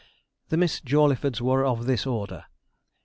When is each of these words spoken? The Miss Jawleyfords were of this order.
The 0.49 0.57
Miss 0.57 0.81
Jawleyfords 0.81 1.41
were 1.41 1.63
of 1.63 1.85
this 1.85 2.07
order. 2.07 2.45